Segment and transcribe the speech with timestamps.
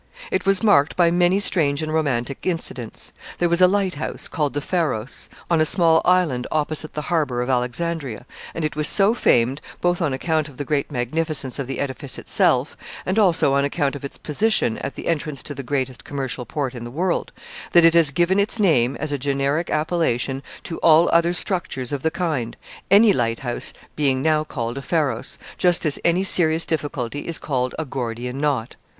[0.31, 3.11] It was marked by many strange and romantic incidents.
[3.37, 7.43] There was a light house, called the Pharos, on a small island opposite the harbor
[7.43, 8.25] of Alexandria,
[8.55, 12.17] and it was so famed, both on account of the great magnificence of the edifice
[12.17, 12.75] itself,
[13.05, 16.73] and also on account of its position at the entrance to the greatest commercial port
[16.73, 17.31] in the world,
[17.73, 22.01] that it has given its name, as a generic appellation, to all other structures of
[22.01, 22.57] the kind
[22.89, 27.75] any light house being now called a Pharos, just as any serious difficulty is called
[27.77, 28.77] a Gordian knot.